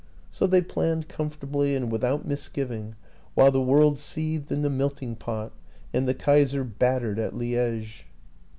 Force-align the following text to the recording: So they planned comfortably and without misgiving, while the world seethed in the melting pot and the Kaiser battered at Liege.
So 0.31 0.47
they 0.47 0.63
planned 0.63 1.07
comfortably 1.09 1.75
and 1.75 1.91
without 1.91 2.27
misgiving, 2.27 2.95
while 3.35 3.51
the 3.51 3.61
world 3.61 3.99
seethed 3.99 4.51
in 4.51 4.63
the 4.63 4.67
melting 4.71 5.15
pot 5.15 5.51
and 5.93 6.07
the 6.07 6.15
Kaiser 6.15 6.63
battered 6.63 7.19
at 7.19 7.35
Liege. 7.35 8.07